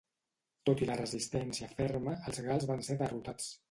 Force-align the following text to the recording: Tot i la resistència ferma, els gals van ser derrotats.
Tot 0.69 0.81
i 0.85 0.87
la 0.91 0.95
resistència 1.03 1.71
ferma, 1.77 2.19
els 2.31 2.45
gals 2.51 2.71
van 2.75 2.87
ser 2.91 3.03
derrotats. 3.05 3.59